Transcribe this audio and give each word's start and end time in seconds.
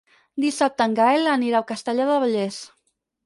Dissabte 0.43 0.87
en 0.89 0.95
Gaël 0.99 1.29
anirà 1.33 1.61
a 1.63 1.67
Castellar 1.73 2.09
del 2.13 2.19
Vallès. 2.25 2.61